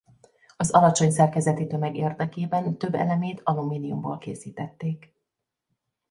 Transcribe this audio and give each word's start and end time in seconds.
Az 0.57 0.71
alacsony 0.71 1.11
szerkezeti 1.11 1.67
tömeg 1.67 1.95
érdekében 1.95 2.77
több 2.77 2.93
elemét 2.95 3.41
alumíniumból 3.43 4.17
készítették. 4.17 5.13